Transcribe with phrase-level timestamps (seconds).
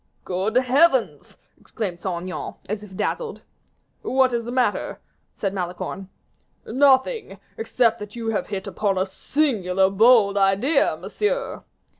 [0.25, 3.43] "Good heavens!" exclaimed Saint Aignan, as if dazzled.
[4.01, 4.99] "What is the matter?"
[5.35, 6.09] said Malicorne.
[6.65, 11.63] "Nothing, except that you have hit upon a singular, bold idea, monsieur."